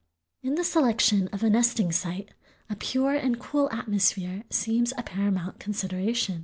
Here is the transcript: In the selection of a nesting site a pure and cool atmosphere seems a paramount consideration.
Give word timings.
In 0.41 0.55
the 0.55 0.63
selection 0.63 1.27
of 1.27 1.43
a 1.43 1.49
nesting 1.51 1.91
site 1.91 2.29
a 2.71 2.75
pure 2.75 3.13
and 3.13 3.39
cool 3.39 3.69
atmosphere 3.71 4.45
seems 4.49 4.93
a 4.97 5.03
paramount 5.03 5.59
consideration. 5.59 6.39